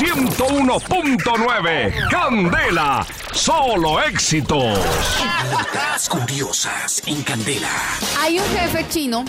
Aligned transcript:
101.9. 0.00 2.08
Candela, 2.10 3.06
solo 3.34 4.00
éxitos. 4.00 4.78
Notas 5.52 6.08
curiosas 6.08 7.02
en 7.06 7.22
Candela. 7.22 7.68
Hay 8.18 8.38
un 8.38 8.44
jefe 8.46 8.88
chino 8.88 9.26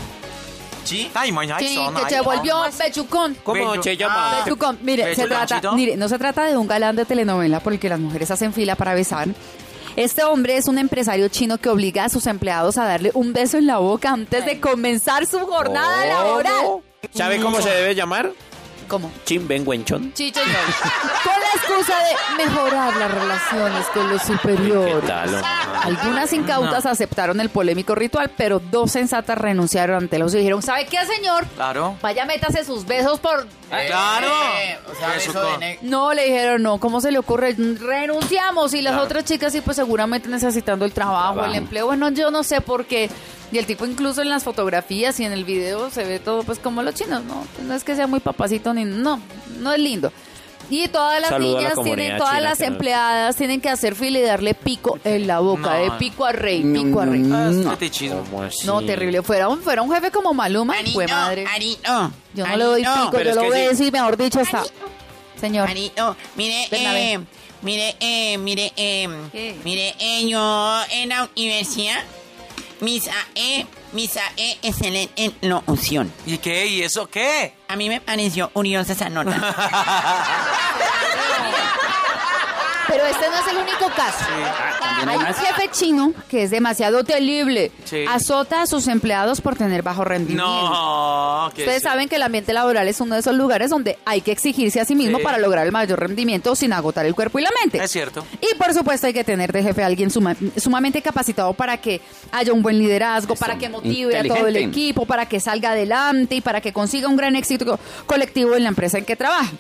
¿Sí? 0.85 1.11
Ay, 1.13 1.33
mañana 1.33 1.59
que, 1.59 1.67
que 1.67 2.09
se 2.09 2.21
volvió 2.21 2.55
bechucón. 2.79 3.35
¿Cómo 3.43 3.83
se 3.83 3.97
llama? 3.97 4.31
Ah. 4.31 4.43
Bechucón. 4.45 4.79
Mire, 4.81 5.13
mire, 5.75 5.97
no 5.97 6.07
se 6.07 6.17
trata 6.17 6.45
de 6.45 6.55
un 6.55 6.69
galán 6.69 6.95
de 6.95 7.03
telenovela 7.03 7.59
por 7.59 7.73
el 7.73 7.79
que 7.79 7.89
las 7.89 7.99
mujeres 7.99 8.31
hacen 8.31 8.53
fila 8.53 8.77
para 8.77 8.93
besar. 8.93 9.27
Este 9.97 10.23
hombre 10.23 10.55
es 10.55 10.69
un 10.69 10.77
empresario 10.77 11.27
chino 11.27 11.57
que 11.57 11.67
obliga 11.67 12.05
a 12.05 12.09
sus 12.09 12.27
empleados 12.27 12.77
a 12.77 12.85
darle 12.85 13.11
un 13.13 13.33
beso 13.33 13.57
en 13.57 13.67
la 13.67 13.79
boca 13.79 14.11
antes 14.11 14.45
de 14.45 14.61
comenzar 14.61 15.25
su 15.25 15.39
jornada 15.39 16.05
laboral. 16.05 16.65
¿Sabe 17.13 17.41
cómo 17.41 17.61
se 17.61 17.69
debe 17.69 17.93
llamar? 17.93 18.31
¿Cómo? 18.91 19.09
Chin 19.23 19.47
Ben 19.47 19.63
Wenchon. 19.65 20.13
Chicho 20.13 20.41
Con 20.41 20.51
la 20.51 21.49
excusa 21.55 21.93
de 22.03 22.43
mejorar 22.43 22.93
las 22.97 23.09
relaciones 23.09 23.85
con 23.93 24.09
los 24.09 24.21
superiores. 24.21 24.95
¿Qué 24.95 25.07
tal, 25.07 25.33
hombre? 25.33 25.49
Algunas 25.83 26.33
incautas 26.33 26.85
aceptaron 26.85 27.39
el 27.39 27.47
polémico 27.49 27.95
ritual, 27.95 28.29
pero 28.35 28.59
dos 28.59 28.91
sensatas 28.91 29.37
renunciaron 29.37 29.95
ante 30.03 30.19
los 30.19 30.33
y 30.35 30.39
dijeron, 30.39 30.61
¿sabe 30.61 30.87
qué, 30.87 30.97
señor? 31.05 31.47
Claro. 31.55 31.95
Vaya, 32.01 32.25
métase 32.25 32.65
sus 32.65 32.85
besos 32.85 33.21
por... 33.21 33.47
Claro. 33.69 34.27
O 34.91 34.95
sea, 34.95 35.31
con- 35.41 35.89
No, 35.89 36.13
le 36.13 36.25
dijeron, 36.25 36.61
no, 36.61 36.77
¿cómo 36.77 36.99
se 36.99 37.11
le 37.13 37.17
ocurre? 37.19 37.55
Renunciamos. 37.57 38.73
Y 38.73 38.81
las 38.81 38.91
Claro. 38.91 39.05
otras 39.05 39.23
chicas 39.23 39.53
sí, 39.53 39.61
pues 39.61 39.77
seguramente 39.77 40.27
necesitando 40.27 40.83
el 40.83 40.91
trabajo, 40.91 41.45
el 41.45 41.55
empleo. 41.55 41.85
Bueno, 41.85 42.09
yo 42.09 42.29
no 42.29 42.43
sé 42.43 42.59
por 42.59 42.83
qué. 42.85 43.09
Y 43.51 43.57
el 43.57 43.65
tipo 43.65 43.85
incluso 43.85 44.21
en 44.21 44.29
las 44.29 44.43
fotografías 44.43 45.19
y 45.19 45.25
en 45.25 45.33
el 45.33 45.43
video 45.43 45.89
se 45.89 46.03
ve 46.05 46.19
todo 46.19 46.43
pues 46.43 46.57
como 46.59 46.81
los 46.83 46.95
chinos, 46.95 47.23
¿no? 47.25 47.45
No 47.65 47.73
es 47.73 47.83
que 47.83 47.95
sea 47.95 48.07
muy 48.07 48.19
papacito 48.21 48.73
ni... 48.73 48.85
No, 48.85 49.19
no 49.59 49.73
es 49.73 49.79
lindo. 49.79 50.11
Y 50.69 50.87
todas 50.87 51.19
las 51.19 51.31
Saludo 51.31 51.57
a 51.57 51.61
la 51.63 51.69
niñas 51.69 51.83
tienen, 51.83 52.17
todas 52.17 52.41
las 52.41 52.59
nos- 52.59 52.67
empleadas 52.69 53.35
tienen 53.35 53.59
que 53.59 53.67
hacer 53.67 53.93
fila 53.93 54.19
y 54.19 54.21
darle 54.21 54.53
pico 54.53 54.99
en 55.03 55.27
la 55.27 55.39
boca, 55.39 55.77
No. 55.77 55.83
de 55.83 55.91
pico 55.99 56.23
a 56.25 56.31
rey, 56.31 56.63
pico 56.63 57.01
a 57.01 57.05
rey. 57.05 57.29
Ah. 57.29 57.51
No, 58.65 58.81
terrible. 58.81 59.21
Fuera 59.21 59.49
un, 59.49 59.61
fuera 59.61 59.81
un 59.81 59.91
jefe 59.91 60.11
como 60.11 60.33
Maluma, 60.33 60.75
Ari, 60.75 60.91
fue 60.93 61.07
madre. 61.07 61.45
Ari, 61.45 61.77
no. 61.85 62.13
Yo 62.33 62.45
no 62.45 62.49
Ari, 62.51 62.57
le 62.57 62.63
doy 62.63 62.81
no. 62.83 62.93
pico, 62.93 63.09
pero 63.11 63.29
yo 63.31 63.35
lo 63.35 63.41
que 63.41 63.47
sí. 63.51 63.67
beso 63.67 63.83
y 63.83 63.91
mejor 63.91 64.15
dicho 64.15 64.39
está. 64.39 64.63
Señor. 65.41 65.69
Ari, 65.69 65.91
no. 65.97 66.15
Mire, 66.35 66.63
a 66.71 66.99
eh, 66.99 67.19
mire, 67.61 67.95
eh, 67.99 68.37
mire, 68.37 68.71
eh, 68.77 69.07
mire, 69.65 69.95
eh, 69.99 70.25
yo 70.27 70.81
en 70.91 71.09
la 71.09 71.29
universidad, 71.35 72.01
mis 72.81 73.07
AE, 73.07 73.65
mis 73.93 74.17
AE 74.17 74.57
excelente 74.61 75.13
en 75.15 75.49
locución. 75.49 76.11
¿Y 76.25 76.37
qué? 76.39 76.67
¿Y 76.67 76.81
eso 76.81 77.07
qué? 77.07 77.53
A 77.67 77.75
mí 77.75 77.87
me 77.89 78.01
pareció 78.01 78.49
curiosa 78.49 78.93
esa 78.93 79.09
nota. 79.09 79.31
Pero 82.91 83.05
este 83.05 83.25
no 83.29 83.35
es 83.37 83.47
el 83.51 83.57
único 83.57 83.87
caso. 83.95 84.25
Hay 85.07 85.17
un 85.17 85.25
jefe 85.25 85.69
chino 85.71 86.13
que 86.29 86.43
es 86.43 86.51
demasiado 86.51 87.03
terrible. 87.03 87.71
Sí. 87.85 88.03
Azota 88.07 88.61
a 88.63 88.67
sus 88.67 88.87
empleados 88.87 89.41
por 89.41 89.55
tener 89.55 89.81
bajo 89.81 90.03
rendimiento. 90.03 90.45
No. 90.45 91.49
¿qué 91.55 91.61
Ustedes 91.63 91.77
es? 91.77 91.83
saben 91.83 92.09
que 92.09 92.17
el 92.17 92.23
ambiente 92.23 92.53
laboral 92.53 92.87
es 92.87 92.99
uno 93.01 93.15
de 93.15 93.21
esos 93.21 93.35
lugares 93.35 93.69
donde 93.69 93.97
hay 94.05 94.21
que 94.21 94.31
exigirse 94.31 94.79
a 94.79 94.85
sí 94.85 94.95
mismo 94.95 95.19
para 95.19 95.37
lograr 95.37 95.65
el 95.65 95.71
mayor 95.71 95.99
rendimiento 95.99 96.55
sin 96.55 96.73
agotar 96.73 97.05
el 97.05 97.15
cuerpo 97.15 97.39
y 97.39 97.43
la 97.43 97.49
mente. 97.61 97.83
Es 97.83 97.91
cierto. 97.91 98.25
Y 98.41 98.55
por 98.55 98.73
supuesto 98.73 99.07
hay 99.07 99.13
que 99.13 99.23
tener 99.23 99.51
de 99.51 99.63
jefe 99.63 99.83
a 99.83 99.87
alguien 99.87 100.09
suma- 100.11 100.35
sumamente 100.57 101.01
capacitado 101.01 101.53
para 101.53 101.77
que 101.77 102.01
haya 102.31 102.53
un 102.53 102.61
buen 102.61 102.77
liderazgo, 102.77 103.35
para 103.35 103.57
que 103.57 103.69
motive 103.69 104.17
a 104.17 104.23
todo 104.23 104.47
el 104.47 104.57
equipo, 104.57 105.05
para 105.05 105.25
que 105.27 105.39
salga 105.39 105.71
adelante 105.71 106.35
y 106.35 106.41
para 106.41 106.61
que 106.61 106.73
consiga 106.73 107.07
un 107.07 107.15
gran 107.15 107.35
éxito 107.35 107.65
co- 107.65 107.79
colectivo 108.05 108.55
en 108.55 108.63
la 108.63 108.69
empresa 108.69 108.97
en 108.97 109.05
que 109.05 109.15
trabaja. 109.15 109.51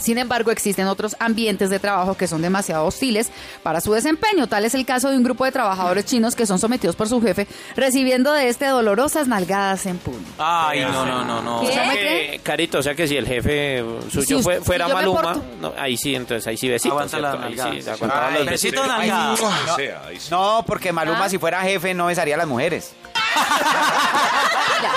Sin 0.00 0.18
embargo, 0.18 0.50
existen 0.50 0.86
otros 0.86 1.16
ambientes 1.20 1.70
de 1.70 1.78
trabajo 1.78 2.16
que 2.16 2.26
son 2.26 2.42
demasiado 2.42 2.84
hostiles 2.86 3.30
para 3.62 3.80
su 3.80 3.92
desempeño. 3.92 4.46
Tal 4.48 4.64
es 4.64 4.74
el 4.74 4.84
caso 4.86 5.10
de 5.10 5.16
un 5.16 5.22
grupo 5.22 5.44
de 5.44 5.52
trabajadores 5.52 6.04
chinos 6.06 6.34
que 6.34 6.46
son 6.46 6.58
sometidos 6.58 6.96
por 6.96 7.08
su 7.08 7.20
jefe, 7.22 7.46
recibiendo 7.76 8.32
de 8.32 8.48
este 8.48 8.66
dolorosas 8.66 9.28
nalgadas 9.28 9.86
en 9.86 9.98
público. 9.98 10.30
Ay, 10.38 10.80
no, 10.80 11.04
no, 11.06 11.24
no, 11.24 11.42
no. 11.42 11.60
¿Qué? 11.60 11.68
O 11.68 11.72
sea 11.72 11.86
¿Me 11.86 11.94
que, 11.94 12.00
cree? 12.00 12.38
Carito, 12.40 12.78
o 12.78 12.82
sea 12.82 12.94
que 12.94 13.06
si 13.06 13.16
el 13.16 13.26
jefe 13.26 13.84
suyo 14.10 14.26
Si 14.26 14.34
usted- 14.34 14.42
fue- 14.42 14.60
fuera 14.60 14.86
si 14.86 14.92
Maluma, 14.92 15.22
porto- 15.22 15.42
no, 15.60 15.72
ahí 15.78 15.96
sí, 15.96 16.14
entonces 16.14 16.46
ahí 16.46 16.56
sí 16.56 16.68
besitos. 16.68 16.92
Aguanta 16.92 17.18
la 17.18 17.30
¿cierto? 17.32 17.46
Ahí 17.46 17.54
nalgada. 17.56 17.82
sí, 17.82 17.90
aguantaba 17.90 18.26
Ay, 18.28 18.34
los 18.38 18.46
Besito 18.46 18.82
besitos. 18.82 18.88
nalgada. 18.88 19.36
No, 20.30 20.64
porque 20.66 20.92
Maluma, 20.92 21.28
si 21.28 21.38
fuera 21.38 21.60
jefe, 21.62 21.94
no 21.94 22.06
besaría 22.06 22.34
a 22.34 22.38
las 22.38 22.46
mujeres. 22.48 22.92
Mira, 24.80 24.90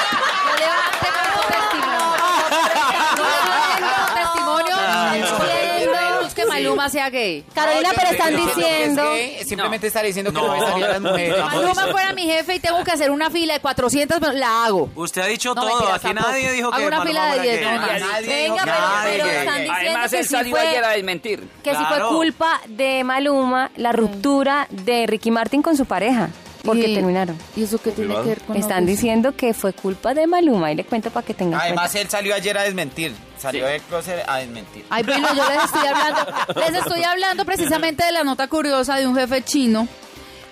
Maluma 6.54 6.90
sea 6.90 7.10
gay. 7.10 7.44
Carolina, 7.54 7.90
pero 7.96 8.10
están 8.12 8.36
diciendo... 8.36 9.04
Simplemente 9.46 9.88
estaré 9.88 10.08
diciendo 10.08 10.32
que 10.32 10.40
No. 10.40 10.48
no 10.48 10.54
besaría 10.54 10.86
a 10.86 10.90
las 10.90 11.02
mujeres. 11.02 11.44
Maluma 11.44 11.88
fuera 11.88 12.14
mi 12.14 12.24
jefe 12.24 12.56
y 12.56 12.60
tengo 12.60 12.84
que 12.84 12.92
hacer 12.92 13.12
una 13.12 13.30
fila 13.30 13.54
de 13.56 13.60
400, 13.60 14.20
pero 14.20 14.32
la 14.34 14.66
hago. 14.66 14.90
Usted 14.96 15.22
ha 15.22 15.26
dicho 15.28 15.54
No, 15.54 15.62
todo. 15.62 15.70
mentiras, 15.78 15.96
Aquí 15.96 16.08
tampoco. 16.08 16.30
nadie 16.32 16.52
dijo 16.52 16.68
Hago 16.68 16.78
que 16.78 16.88
una 16.88 16.98
Maluma 17.00 17.10
fila 17.10 17.26
de 17.26 17.32
fuera 17.40 17.44
10, 17.44 17.60
gay. 17.60 17.66
no, 17.66 17.82
nadie. 17.82 18.00
Nadie 18.00 18.28
Venga, 18.28 18.64
pero, 18.64 18.78
Nadie 18.80 19.12
pero 19.12 19.26
gay. 19.26 19.36
están 19.38 19.56
diciendo 19.58 19.74
Además, 19.80 20.12
que 20.12 20.18
él 20.18 20.24
sí 20.26 20.30
salió 20.30 20.58
ayer 20.58 20.84
a 20.84 20.88
fue, 20.88 20.96
desmentir. 20.96 21.40
que 21.64 21.70
Claro. 21.72 21.88
fue 22.10 22.18
culpa 22.18 22.62
de 22.68 23.04
Maluma 23.04 23.72
la 23.76 23.92
ruptura 23.92 24.68
de 24.70 25.06
Ricky 25.08 25.32
Martin 25.32 25.62
con 25.62 25.76
su 25.78 25.86
pareja. 25.86 26.30
Porque 26.64 26.88
Y- 26.88 26.96
terminaron. 26.96 27.38
¿Y 27.58 27.64
eso 27.64 27.78
qué 27.78 27.92
tiene 27.92 28.14
que 28.16 28.22
ver 28.22 28.42
con 28.42 28.56
Están 28.56 28.86
diciendo 28.86 29.36
que 29.36 29.54
fue 29.54 29.74
culpa 29.74 30.14
de 30.14 30.26
Maluma 30.28 30.72
y 30.72 30.76
le 30.76 30.86
cuento 30.86 31.12
para 31.12 31.26
que 31.26 31.34
tengan 31.34 31.60
Además, 31.60 31.92
cuenta. 31.92 32.02
él 32.02 32.10
salió 32.10 32.34
ayer 32.36 32.58
a 32.58 32.64
desmentir. 32.64 33.14
Salió 33.38 33.66
de 33.66 33.82
closet 33.82 34.24
a 34.28 34.38
desmentir. 34.38 34.86
Ay, 34.90 35.04
bueno, 35.04 35.28
yo 35.36 35.44
les 35.50 35.64
estoy 35.66 35.86
hablando, 35.88 36.26
les 36.56 36.76
estoy 36.76 37.04
hablando 37.04 37.46
precisamente 37.46 38.06
de 38.06 38.12
la 38.14 38.24
nota 38.24 38.48
curiosa 38.48 38.96
de 38.96 39.06
un 39.08 39.16
jefe 39.16 39.42
chino 39.44 39.88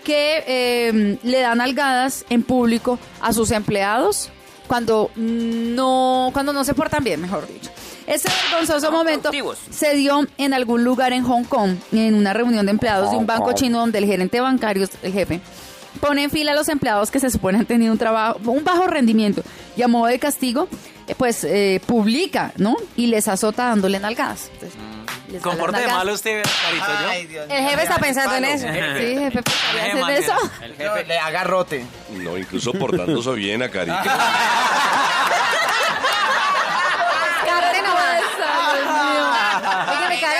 que 0.03 0.43
eh, 0.47 1.17
le 1.23 1.39
dan 1.39 1.61
algadas 1.61 2.25
en 2.29 2.43
público 2.43 2.99
a 3.21 3.31
sus 3.31 3.51
empleados 3.51 4.29
cuando 4.67 5.11
no, 5.15 6.29
cuando 6.33 6.53
no 6.53 6.63
se 6.63 6.73
portan 6.73 7.03
bien, 7.03 7.21
mejor 7.21 7.47
dicho. 7.47 7.69
Ese 8.07 8.29
vergonzoso 8.49 8.91
momento 8.91 9.31
se 9.69 9.93
dio 9.95 10.25
en 10.37 10.53
algún 10.53 10.83
lugar 10.83 11.13
en 11.13 11.23
Hong 11.23 11.43
Kong, 11.43 11.75
en 11.93 12.15
una 12.15 12.33
reunión 12.33 12.65
de 12.65 12.71
empleados 12.71 13.11
de 13.11 13.17
un 13.17 13.25
banco 13.25 13.53
chino 13.53 13.79
donde 13.79 13.99
el 13.99 14.05
gerente 14.05 14.41
bancario, 14.41 14.87
el 15.03 15.13
jefe, 15.13 15.39
pone 15.99 16.23
en 16.23 16.29
fila 16.29 16.51
a 16.51 16.55
los 16.55 16.69
empleados 16.69 17.11
que 17.11 17.19
se 17.19 17.29
supone 17.29 17.59
han 17.59 17.65
tenido 17.65 17.91
un 17.91 17.97
trabajo, 17.97 18.39
un 18.45 18.63
bajo 18.63 18.87
rendimiento 18.87 19.43
y 19.75 19.81
a 19.81 19.87
modo 19.87 20.07
de 20.07 20.19
castigo, 20.19 20.67
eh, 21.07 21.15
pues 21.15 21.43
eh, 21.43 21.81
publica, 21.85 22.53
¿no? 22.57 22.75
Y 22.95 23.07
les 23.07 23.27
azota 23.27 23.65
dándole 23.65 23.99
nalgadas. 23.99 24.49
Entonces, 24.53 24.79
les 25.29 25.41
Comporte 25.41 25.87
malo 25.87 26.13
usted, 26.13 26.43
Carito, 26.43 26.85
Ay, 27.09 27.23
yo. 27.23 27.29
Dios 27.29 27.45
El 27.49 27.69
jefe 27.69 27.83
está 27.83 27.97
pensando 27.97 28.35
en 28.35 28.45
eso. 28.45 28.67
Sí, 28.67 29.17
jefe, 29.17 29.43
pues, 29.43 29.55
¿qué 29.71 29.77
Eh, 29.77 29.81
hacen 29.81 30.01
man, 30.01 30.11
eso? 30.11 30.33
El 30.61 30.75
jefe 30.75 31.05
le 31.05 31.19
agarrote. 31.19 31.85
No, 32.11 32.37
incluso 32.37 32.73
portándose 32.73 33.31
bien 33.31 33.63
a 33.63 33.69
Carito. 33.69 33.97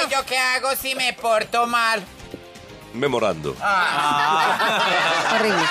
¿yo 0.10 0.26
qué 0.26 0.38
hago 0.38 0.76
si 0.76 0.96
me 0.96 1.14
porto 1.14 1.68
mal? 1.68 2.04
Memorando. 2.94 3.56
Horrible. 5.36 5.64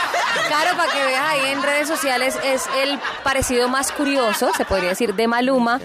Claro, 0.48 0.76
para 0.76 0.92
que 0.92 1.04
veas 1.04 1.24
ahí 1.28 1.52
en 1.52 1.62
redes 1.62 1.88
sociales 1.88 2.38
es 2.44 2.64
el 2.82 2.98
parecido 3.22 3.68
más 3.68 3.92
curioso, 3.92 4.50
se 4.56 4.64
podría 4.64 4.90
decir, 4.90 5.14
de 5.14 5.28
Maluma. 5.28 5.80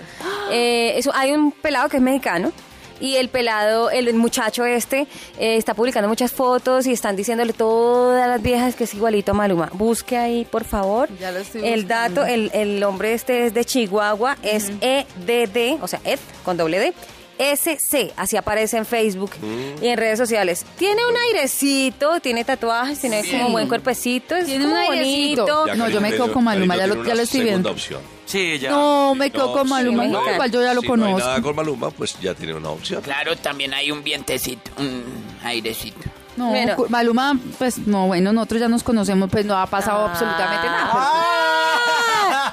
Eh, 0.51 0.93
eso, 0.97 1.11
hay 1.13 1.31
un 1.31 1.51
pelado 1.51 1.89
que 1.89 1.97
es 1.97 2.03
mexicano. 2.03 2.51
Y 2.99 3.17
el 3.17 3.27
pelado, 3.27 3.89
el 3.89 4.13
muchacho 4.13 4.63
este, 4.63 5.01
eh, 5.37 5.57
está 5.57 5.73
publicando 5.73 6.07
muchas 6.07 6.31
fotos 6.31 6.87
y 6.87 6.93
están 6.93 7.17
diciéndole 7.17 7.51
todas 7.51 8.25
las 8.27 8.41
viejas 8.41 8.73
que 8.75 8.85
es 8.85 8.93
igualito 8.93 9.31
a 9.31 9.33
Maluma. 9.33 9.69
Busque 9.73 10.17
ahí, 10.17 10.45
por 10.45 10.63
favor. 10.63 11.09
Ya 11.19 11.31
lo 11.31 11.39
estoy 11.39 11.67
el 11.67 11.87
dato, 11.87 12.25
el, 12.25 12.51
el 12.53 12.81
hombre 12.85 13.13
este 13.13 13.47
es 13.47 13.53
de 13.53 13.65
Chihuahua, 13.65 14.37
es 14.43 14.71
EDD, 14.79 15.83
o 15.83 15.87
sea, 15.89 15.99
Ed 16.05 16.19
con 16.45 16.55
doble 16.55 16.79
D. 16.79 16.93
SC, 17.37 18.13
así 18.15 18.37
aparece 18.37 18.77
en 18.77 18.85
Facebook 18.85 19.31
y 19.81 19.87
en 19.87 19.97
redes 19.97 20.17
sociales. 20.17 20.65
Tiene 20.77 21.05
un 21.05 21.15
airecito, 21.17 22.19
tiene 22.19 22.43
tatuajes, 22.45 22.99
tiene 22.99 23.23
Sí. 23.23 23.31
como 23.31 23.49
buen 23.49 23.67
cuerpecito, 23.67 24.35
es 24.35 24.45
Tiene 24.45 24.63
como 24.65 24.75
un 24.75 24.81
airecito. 24.81 25.45
bonito. 25.45 25.67
Ya 25.67 25.75
No, 25.75 25.89
yo 25.89 26.01
me 26.01 26.11
quedo 26.11 26.31
con 26.31 26.43
Maluma, 26.43 26.75
ya 26.77 26.87
lo- 26.87 26.95
ya 26.95 27.01
lo 27.09 27.13
una 27.13 27.23
estoy 27.23 27.25
segunda 27.41 27.49
viendo. 27.51 27.71
opción. 27.71 28.01
Sí, 28.25 28.57
ya. 28.59 28.69
No, 28.71 29.13
me 29.15 29.29
quedo 29.29 29.47
No, 29.47 29.53
con 29.53 29.69
Maluma, 29.69 30.03
sí, 30.05 30.09
no, 30.11 30.21
no. 30.25 30.33
igual 30.33 30.51
yo 30.51 30.61
ya 30.63 30.73
lo 30.73 30.81
si 30.81 30.87
no 30.87 30.93
hay 30.93 30.99
conozco. 31.01 31.27
nada 31.27 31.41
con 31.41 31.55
Maluma, 31.55 31.91
pues 31.91 32.17
ya 32.19 32.33
tiene 32.33 32.53
una 32.53 32.69
opción. 32.69 33.01
Claro, 33.01 33.35
también 33.37 33.73
hay 33.73 33.91
un 33.91 34.03
vientecito, 34.03 34.71
un 34.77 35.03
airecito. 35.43 35.99
No, 36.37 36.49
Bueno. 36.49 36.75
Maluma, 36.89 37.39
pues 37.57 37.77
no, 37.79 38.07
bueno, 38.07 38.33
nosotros 38.33 38.59
ya 38.61 38.67
nos 38.67 38.83
conocemos, 38.83 39.29
pues 39.29 39.45
no 39.45 39.55
ha 39.57 39.67
pasado 39.67 40.05
Ah. 40.07 40.11
absolutamente 40.11 40.67
nada. 40.67 41.11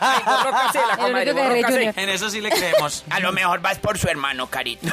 Comadre, 0.96 1.32
único 1.32 1.69
que. 1.69 1.93
En 1.96 2.08
eso 2.08 2.31
sí 2.31 2.40
le 2.40 2.50
creemos. 2.50 3.04
A 3.10 3.20
lo 3.20 3.32
mejor 3.32 3.60
vas 3.60 3.78
por 3.78 3.99
su 3.99 4.08
hermano, 4.08 4.46
Carito. 4.49 4.87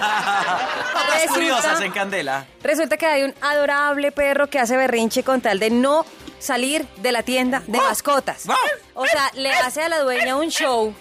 Cosas 0.00 1.12
Resulta- 1.22 1.34
curiosas 1.34 1.80
en 1.80 1.92
Candela. 1.92 2.46
Resulta 2.62 2.96
que 2.96 3.06
hay 3.06 3.22
un 3.24 3.34
adorable 3.40 4.12
perro 4.12 4.48
que 4.48 4.58
hace 4.58 4.76
berrinche 4.76 5.22
con 5.22 5.40
tal 5.40 5.58
de 5.58 5.70
no 5.70 6.04
salir 6.38 6.86
de 6.96 7.12
la 7.12 7.22
tienda 7.22 7.62
de 7.66 7.78
mascotas. 7.78 8.44
O 8.94 9.06
sea, 9.06 9.30
le 9.34 9.52
hace 9.52 9.82
a 9.82 9.88
la 9.88 10.00
dueña 10.00 10.36
un 10.36 10.48
show, 10.48 10.94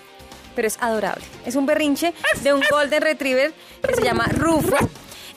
pero 0.55 0.67
es 0.67 0.77
adorable. 0.81 1.23
Es 1.45 1.55
un 1.55 1.65
berrinche 1.65 2.13
de 2.41 2.53
un 2.53 2.61
Golden 2.69 3.01
Retriever 3.01 3.53
que 3.87 3.95
se 3.95 4.01
llama 4.03 4.25
Rufo. 4.31 4.75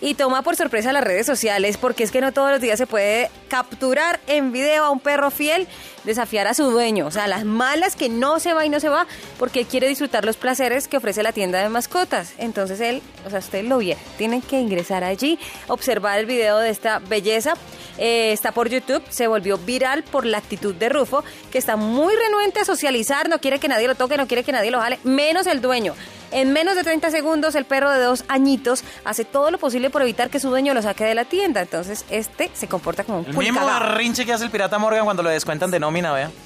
Y 0.05 0.15
toma 0.15 0.43
por 0.43 0.57
sorpresa 0.57 0.93
las 0.93 1.05
redes 1.05 1.27
sociales 1.27 1.77
porque 1.77 2.03
es 2.03 2.11
que 2.11 2.21
no 2.21 2.33
todos 2.33 2.51
los 2.51 2.61
días 2.61 2.77
se 2.77 2.89
puede 2.89 3.31
capturar 3.49 4.19
en 4.27 4.51
video 4.51 4.85
a 4.85 4.91
un 4.91 4.99
perro 4.99 5.31
fiel, 5.31 5.69
desafiar 6.03 6.49
a 6.49 6.55
su 6.55 6.65
dueño. 6.73 7.07
O 7.07 7.13
sea, 7.13 7.29
las 7.29 7.45
malas 7.45 7.95
que 7.95 8.09
no 8.09 8.41
se 8.41 8.53
va 8.53 8.67
y 8.67 8.69
no 8.69 8.81
se 8.81 8.89
va 8.89 9.07
porque 9.39 9.65
quiere 9.65 9.87
disfrutar 9.87 10.25
los 10.25 10.37
placeres 10.37 10.89
que 10.89 10.97
ofrece 10.97 11.23
la 11.23 11.31
tienda 11.31 11.63
de 11.63 11.69
mascotas. 11.69 12.35
Entonces 12.39 12.81
él, 12.81 13.01
o 13.25 13.31
sea, 13.31 13.39
ustedes 13.39 13.65
lo 13.65 13.79
vieron. 13.79 14.03
Tienen 14.19 14.43
que 14.43 14.59
ingresar 14.59 15.05
allí, 15.05 15.39
observar 15.69 16.19
el 16.19 16.27
video 16.27 16.59
de 16.59 16.71
esta 16.71 16.99
belleza. 16.99 17.55
Eh, 17.97 18.33
está 18.33 18.51
por 18.51 18.69
YouTube, 18.69 19.05
se 19.09 19.29
volvió 19.29 19.57
viral 19.57 20.03
por 20.03 20.27
la 20.27 20.39
actitud 20.39 20.75
de 20.75 20.89
Rufo, 20.89 21.23
que 21.53 21.59
está 21.59 21.77
muy 21.77 22.13
renuente 22.17 22.59
a 22.59 22.65
socializar, 22.65 23.29
no 23.29 23.39
quiere 23.39 23.61
que 23.61 23.69
nadie 23.69 23.87
lo 23.87 23.95
toque, 23.95 24.17
no 24.17 24.27
quiere 24.27 24.43
que 24.43 24.51
nadie 24.51 24.73
lo 24.73 24.81
jale, 24.81 24.99
menos 25.05 25.47
el 25.47 25.61
dueño. 25.61 25.95
En 26.33 26.53
menos 26.53 26.75
de 26.77 26.83
30 26.83 27.11
segundos, 27.11 27.55
el 27.55 27.65
perro 27.67 27.91
de 27.91 28.03
dos 28.03 28.25
añitos 28.29 28.83
hace 29.05 29.25
todo 29.25 29.51
lo 29.51 29.59
posible 29.59 29.91
por 29.91 30.01
evitar 30.03 30.31
que 30.31 30.41
su 30.41 30.49
dueño 30.49 30.73
lo 30.75 30.81
saque 30.83 31.05
de 31.05 31.15
la 31.15 31.25
tienda. 31.27 31.61
Entonces, 31.61 32.05
este 32.11 32.51
se 32.55 32.67
comporta 32.69 33.05
como 33.05 33.19
un 33.21 33.27
El 33.27 33.37
mismo 33.37 33.61
pulcagao. 33.61 33.81
berrinche 33.89 34.25
que 34.27 34.33
hace 34.33 34.45
el 34.45 34.51
pirata 34.51 34.79
Morgan 34.79 35.05
cuando 35.05 35.23
le 35.23 35.31
descuentan 35.31 35.71
de 35.71 35.79
nómina, 35.79 36.13
vea. 36.13 36.31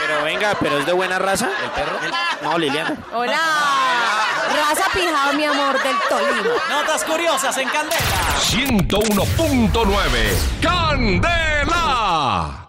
Pero 0.00 0.22
venga, 0.24 0.54
¿pero 0.58 0.78
es 0.78 0.86
de 0.86 0.92
buena 0.92 1.18
raza? 1.18 1.50
¿El 1.64 1.70
perro? 1.72 1.98
No, 2.42 2.56
Liliana. 2.56 2.96
Hola, 3.12 3.36
raza 4.54 4.84
pijao, 4.94 5.34
mi 5.34 5.44
amor, 5.44 5.82
del 5.82 5.96
Tolima. 6.08 6.48
Notas 6.70 7.04
curiosas 7.04 7.58
en 7.58 7.68
Candela. 7.68 8.00
101.9 8.40 10.36
Candela. 10.62 12.67